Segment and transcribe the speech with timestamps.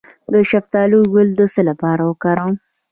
[0.33, 2.53] د شفتالو ګل د څه لپاره وکاروم؟